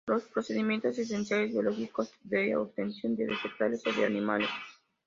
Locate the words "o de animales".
3.85-4.49